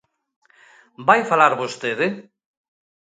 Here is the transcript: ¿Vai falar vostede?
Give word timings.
¿Vai 1.07 1.21
falar 1.31 1.53
vostede? 1.61 2.07